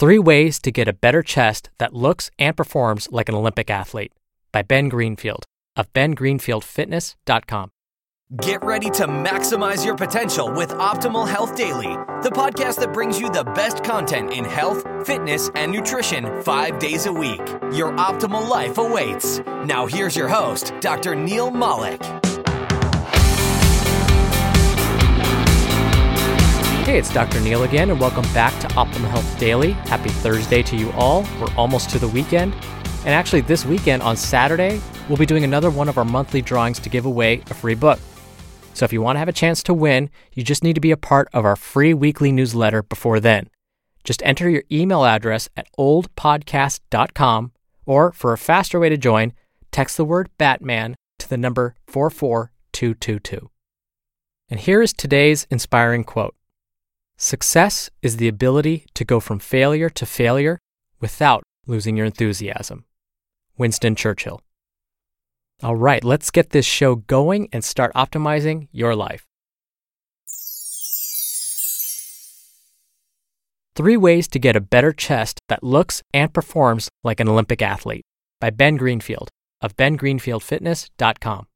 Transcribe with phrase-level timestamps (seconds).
[0.00, 4.14] Three ways to get a better chest that looks and performs like an Olympic athlete
[4.50, 5.44] by Ben Greenfield
[5.76, 7.70] of bengreenfieldfitness.com.
[8.40, 13.28] Get ready to maximize your potential with Optimal Health Daily, the podcast that brings you
[13.28, 17.46] the best content in health, fitness, and nutrition five days a week.
[17.70, 19.40] Your optimal life awaits.
[19.66, 21.14] Now, here's your host, Dr.
[21.14, 22.00] Neil Malik.
[26.90, 27.40] Hey, it's Dr.
[27.40, 29.74] Neil again, and welcome back to Optimal Health Daily.
[29.74, 31.22] Happy Thursday to you all.
[31.40, 32.52] We're almost to the weekend.
[33.04, 36.80] And actually, this weekend on Saturday, we'll be doing another one of our monthly drawings
[36.80, 38.00] to give away a free book.
[38.74, 40.90] So if you want to have a chance to win, you just need to be
[40.90, 43.48] a part of our free weekly newsletter before then.
[44.02, 47.52] Just enter your email address at ohdpodcast.com,
[47.86, 49.32] or for a faster way to join,
[49.70, 53.48] text the word Batman to the number 44222.
[54.48, 56.34] And here is today's inspiring quote
[57.22, 60.58] Success is the ability to go from failure to failure
[61.00, 62.86] without losing your enthusiasm.
[63.58, 64.40] Winston Churchill.
[65.62, 69.26] All right, let's get this show going and start optimizing your life.
[73.76, 78.06] Three Ways to Get a Better Chest That Looks and Performs Like an Olympic Athlete
[78.40, 79.28] by Ben Greenfield
[79.60, 81.46] of bengreenfieldfitness.com.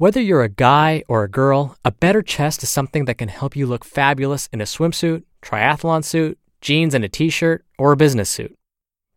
[0.00, 3.54] Whether you're a guy or a girl, a better chest is something that can help
[3.54, 7.98] you look fabulous in a swimsuit, triathlon suit, jeans and a t shirt, or a
[7.98, 8.56] business suit.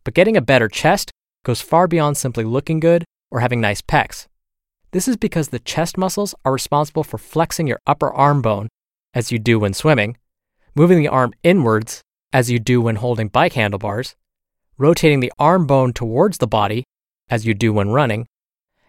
[0.04, 1.10] But getting a better chest
[1.46, 4.28] goes far beyond simply looking good or having nice pecs.
[4.92, 8.68] This is because the chest muscles are responsible for flexing your upper arm bone,
[9.14, 10.18] as you do when swimming,
[10.76, 12.02] moving the arm inwards,
[12.34, 14.18] as you do when holding bike handlebars,
[14.78, 16.84] rotating the arm bone towards the body,
[17.30, 18.28] as you do when running,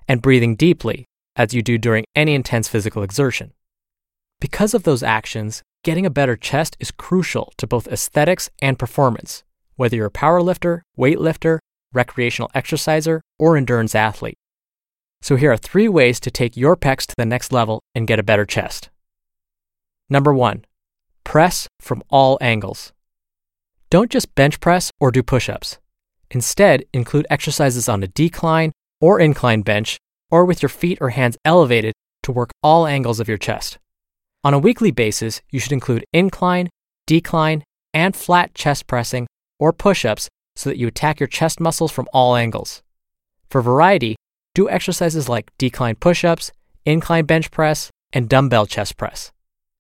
[0.09, 1.07] and breathing deeply,
[1.37, 3.53] as you do during any intense physical exertion.
[4.41, 9.43] Because of those actions, getting a better chest is crucial to both aesthetics and performance,
[9.77, 11.59] whether you're a powerlifter, weightlifter,
[11.93, 14.37] recreational exerciser, or endurance athlete.
[15.23, 18.19] So here are three ways to take your pecs to the next level and get
[18.19, 18.91] a better chest.
[20.11, 20.65] Number one,
[21.25, 22.93] press from all angles.
[23.89, 25.79] Don't just bench press or do push ups.
[26.31, 29.97] Instead, include exercises on a decline or incline bench
[30.35, 33.79] or with your feet or hands elevated to work all angles of your chest.
[34.43, 36.69] On a weekly basis, you should include incline,
[37.07, 37.63] decline,
[37.93, 39.29] and flat chest pressing
[39.61, 42.83] or push ups so that you attack your chest muscles from all angles.
[43.49, 44.17] For variety,
[44.57, 46.51] do exercises like decline push ups,
[46.85, 49.31] incline bench press, and dumbbell chest press.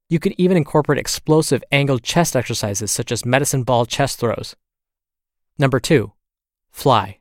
[0.09, 4.55] You could even incorporate explosive angled chest exercises such as medicine ball chest throws.
[5.59, 6.13] Number two,
[6.71, 7.19] fly.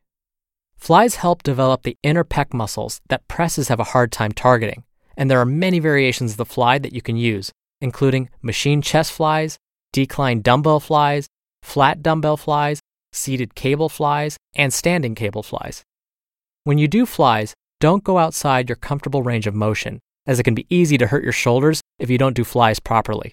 [0.84, 4.84] Flies help develop the inner pec muscles that presses have a hard time targeting,
[5.16, 9.14] and there are many variations of the fly that you can use, including machine chest
[9.14, 9.58] flies,
[9.94, 11.26] decline dumbbell flies,
[11.62, 12.82] flat dumbbell flies,
[13.14, 15.84] seated cable flies, and standing cable flies.
[16.66, 20.54] When you do flies, don't go outside your comfortable range of motion, as it can
[20.54, 23.32] be easy to hurt your shoulders if you don't do flies properly.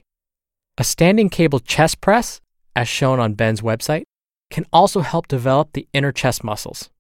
[0.78, 2.40] A standing cable chest press,
[2.76, 4.04] as shown on Ben's website,
[4.52, 6.90] can also help develop the inner chest muscles.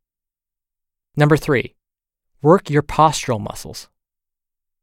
[1.16, 1.74] Number three,
[2.42, 3.88] work your postural muscles.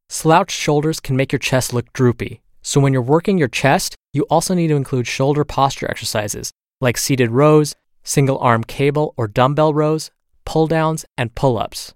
[0.10, 4.24] Slouched shoulders can make your chest look droopy, so when you're working your chest, you
[4.30, 9.74] also need to include shoulder posture exercises like seated rows, single arm cable or dumbbell
[9.74, 10.12] rows,
[10.46, 11.94] pull downs, and pull ups.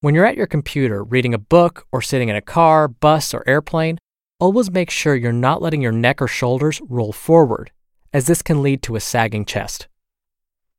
[0.00, 3.48] When you're at your computer reading a book or sitting in a car, bus, or
[3.48, 3.98] airplane,
[4.38, 7.70] always make sure you're not letting your neck or shoulders roll forward,
[8.12, 9.88] as this can lead to a sagging chest.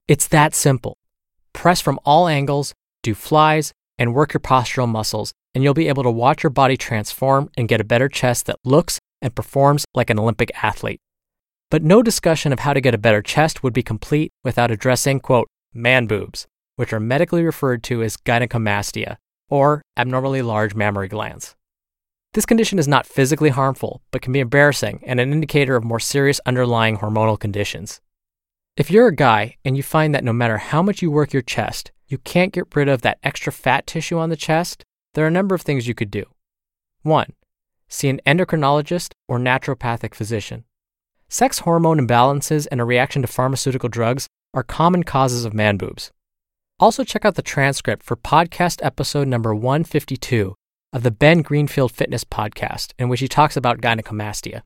[0.07, 0.97] It's that simple.
[1.63, 2.73] Press from all angles,
[3.03, 6.75] do flies, and work your postural muscles, and you'll be able to watch your body
[6.75, 10.99] transform and get a better chest that looks and performs like an Olympic athlete.
[11.71, 15.21] But no discussion of how to get a better chest would be complete without addressing,
[15.21, 19.15] quote, man boobs, which are medically referred to as gynecomastia,
[19.47, 21.55] or abnormally large mammary glands.
[22.33, 26.01] This condition is not physically harmful, but can be embarrassing and an indicator of more
[26.01, 28.01] serious underlying hormonal conditions.
[28.75, 31.43] If you're a guy and you find that no matter how much you work your
[31.43, 34.83] chest, you can't get rid of that extra fat tissue on the chest,
[35.13, 36.23] there are a number of things you could do.
[37.03, 37.33] 1.
[37.87, 40.63] See an endocrinologist or naturopathic physician.
[41.29, 44.25] Sex hormone imbalances and a reaction to pharmaceutical drugs
[44.55, 46.11] are common causes of man boobs.
[46.79, 50.55] Also, check out the transcript for podcast episode number 152
[50.91, 54.63] of the Ben Greenfield Fitness Podcast, in which he talks about gynecomastia.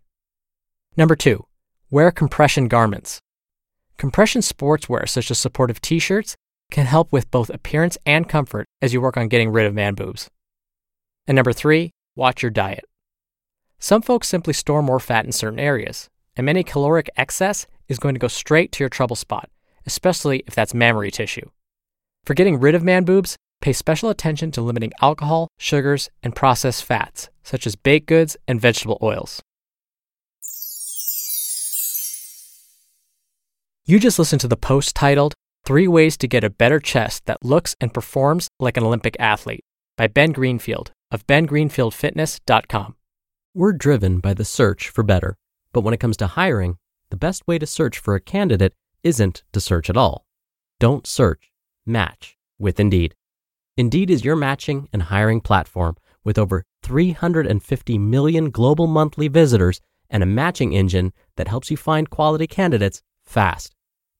[0.95, 1.45] Number two,
[1.91, 3.19] wear compression garments.
[3.97, 6.35] Compression sportswear, such as supportive t shirts,
[6.69, 9.95] can help with both appearance and comfort as you work on getting rid of man
[9.95, 10.29] boobs.
[11.25, 12.85] And number three, watch your diet.
[13.79, 18.13] Some folks simply store more fat in certain areas, and many caloric excess is going
[18.15, 19.49] to go straight to your trouble spot,
[19.85, 21.49] especially if that's mammary tissue.
[22.23, 26.83] For getting rid of man boobs, pay special attention to limiting alcohol, sugars, and processed
[26.83, 29.41] fats, such as baked goods and vegetable oils.
[33.89, 37.45] You just listened to the post titled Three Ways to Get a Better Chest That
[37.45, 39.63] Looks and Performs Like an Olympic Athlete
[39.95, 42.95] by Ben Greenfield of bengreenfieldfitness.com.
[43.53, 45.37] We're driven by the search for better,
[45.71, 46.75] but when it comes to hiring,
[47.11, 48.73] the best way to search for a candidate
[49.03, 50.25] isn't to search at all.
[50.81, 51.49] Don't search,
[51.85, 53.15] match with Indeed.
[53.77, 55.95] Indeed is your matching and hiring platform
[56.25, 59.79] with over 350 million global monthly visitors
[60.09, 63.76] and a matching engine that helps you find quality candidates fast.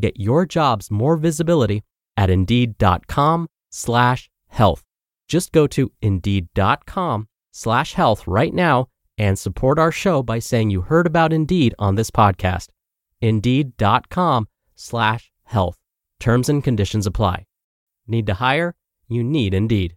[0.00, 1.82] to get your jobs more visibility
[2.16, 4.84] at indeed.com slash health.
[5.28, 8.86] Just go to indeed.com slash health right now
[9.18, 12.68] and support our show by saying you heard about Indeed on this podcast.
[13.20, 15.76] Indeed.com slash health.
[16.20, 17.46] Terms and conditions apply.
[18.06, 18.74] Need to hire?
[19.08, 19.94] You need Indeed.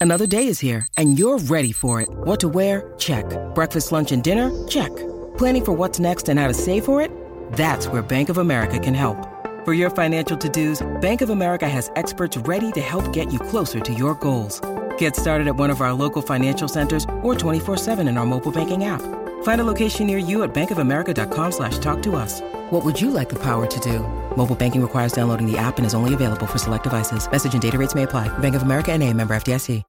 [0.00, 2.08] Another day is here and you're ready for it.
[2.10, 2.92] What to wear?
[2.98, 3.24] Check.
[3.54, 4.50] Breakfast, lunch, and dinner?
[4.66, 4.90] Check.
[5.38, 7.21] Planning for what's next and how to save for it?
[7.52, 9.28] That's where Bank of America can help.
[9.64, 13.78] For your financial to-dos, Bank of America has experts ready to help get you closer
[13.78, 14.60] to your goals.
[14.98, 18.86] Get started at one of our local financial centers or 24-7 in our mobile banking
[18.86, 19.02] app.
[19.44, 22.40] Find a location near you at bankofamerica.com slash talk to us.
[22.70, 24.00] What would you like the power to do?
[24.36, 27.30] Mobile banking requires downloading the app and is only available for select devices.
[27.30, 28.28] Message and data rates may apply.
[28.38, 29.84] Bank of America and a member FDIC.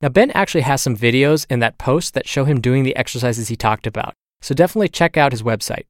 [0.00, 3.48] Now, Ben actually has some videos in that post that show him doing the exercises
[3.48, 5.86] he talked about, so definitely check out his website.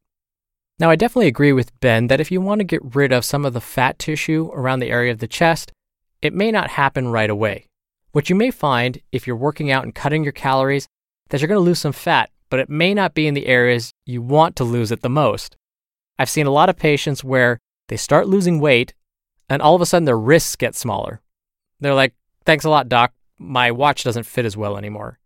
[0.80, 3.44] Now, I definitely agree with Ben that if you want to get rid of some
[3.44, 5.72] of the fat tissue around the area of the chest,
[6.22, 7.66] it may not happen right away.
[8.12, 10.86] What you may find if you're working out and cutting your calories,
[11.30, 13.92] that you're going to lose some fat, but it may not be in the areas
[14.06, 15.56] you want to lose it the most.
[16.18, 17.58] I've seen a lot of patients where
[17.88, 18.94] they start losing weight
[19.48, 21.20] and all of a sudden their wrists get smaller.
[21.80, 23.12] They're like, thanks a lot, doc.
[23.38, 25.18] My watch doesn't fit as well anymore.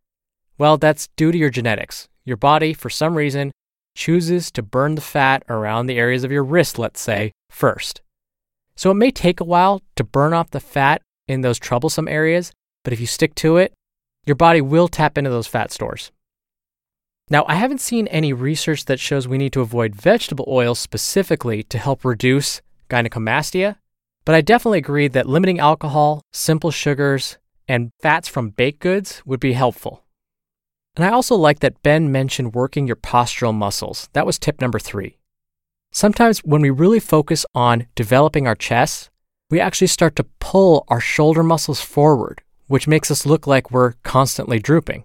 [0.58, 2.08] Well, that's due to your genetics.
[2.24, 3.52] Your body, for some reason,
[3.94, 8.00] chooses to burn the fat around the areas of your wrist, let's say, first.
[8.74, 12.52] So it may take a while to burn off the fat in those troublesome areas,
[12.84, 13.72] but if you stick to it,
[14.26, 16.10] your body will tap into those fat stores.
[17.30, 21.62] Now, I haven't seen any research that shows we need to avoid vegetable oils specifically
[21.64, 23.76] to help reduce gynecomastia,
[24.24, 29.40] but I definitely agree that limiting alcohol, simple sugars, and fats from baked goods would
[29.40, 30.01] be helpful.
[30.96, 34.08] And I also like that Ben mentioned working your postural muscles.
[34.12, 35.18] That was tip number three.
[35.90, 39.10] Sometimes when we really focus on developing our chest,
[39.50, 43.92] we actually start to pull our shoulder muscles forward, which makes us look like we're
[44.02, 45.04] constantly drooping.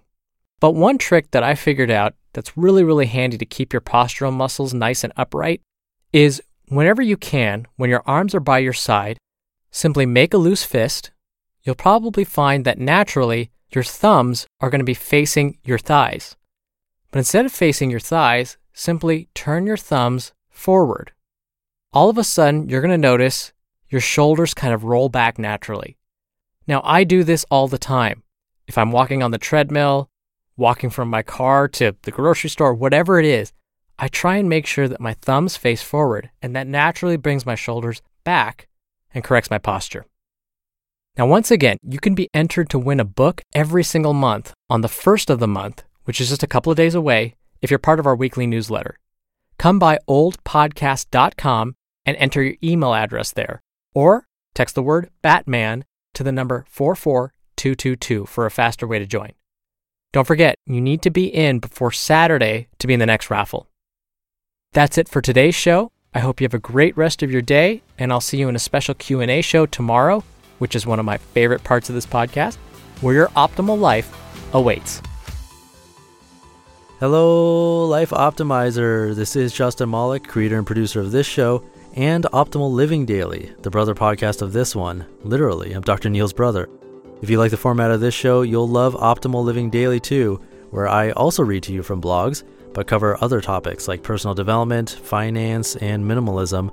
[0.60, 4.32] But one trick that I figured out that's really, really handy to keep your postural
[4.32, 5.60] muscles nice and upright
[6.12, 9.18] is whenever you can, when your arms are by your side,
[9.70, 11.10] simply make a loose fist.
[11.62, 16.36] You'll probably find that naturally your thumbs are going to be facing your thighs.
[17.10, 21.12] But instead of facing your thighs, simply turn your thumbs forward.
[21.92, 23.52] All of a sudden, you're going to notice
[23.88, 25.96] your shoulders kind of roll back naturally.
[26.66, 28.22] Now, I do this all the time.
[28.66, 30.10] If I'm walking on the treadmill,
[30.56, 33.52] walking from my car to the grocery store, whatever it is,
[33.98, 37.54] I try and make sure that my thumbs face forward, and that naturally brings my
[37.54, 38.68] shoulders back
[39.14, 40.04] and corrects my posture.
[41.18, 44.82] Now, once again, you can be entered to win a book every single month on
[44.82, 47.78] the first of the month, which is just a couple of days away, if you're
[47.80, 48.96] part of our weekly newsletter.
[49.58, 51.74] Come by ohdpodcast.com
[52.06, 53.60] and enter your email address there,
[53.92, 55.84] or text the word Batman
[56.14, 59.32] to the number 44222 for a faster way to join.
[60.12, 63.66] Don't forget, you need to be in before Saturday to be in the next raffle.
[64.72, 65.90] That's it for today's show.
[66.14, 68.54] I hope you have a great rest of your day, and I'll see you in
[68.54, 70.22] a special Q&A show tomorrow,
[70.58, 72.56] which is one of my favorite parts of this podcast,
[73.00, 74.14] where your optimal life
[74.52, 75.02] awaits.
[77.00, 79.14] Hello, Life Optimizer.
[79.14, 81.62] This is Justin Malik, creator and producer of this show
[81.94, 85.06] and Optimal Living Daily, the brother podcast of this one.
[85.22, 86.10] Literally, I'm Dr.
[86.10, 86.68] Neil's brother.
[87.22, 90.88] If you like the format of this show, you'll love Optimal Living Daily too, where
[90.88, 92.42] I also read to you from blogs,
[92.74, 96.72] but cover other topics like personal development, finance, and minimalism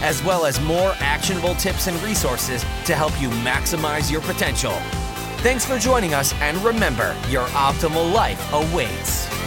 [0.00, 4.72] as well as more actionable tips and resources to help you maximize your potential.
[5.42, 9.39] Thanks for joining us, and remember, your optimal life awaits.